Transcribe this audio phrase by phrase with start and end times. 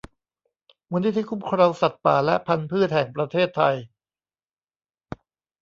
[0.91, 3.75] มูลนิธิคุ้มครองสัตว์ป่าและพรรณพืชแห่งประเทศไทย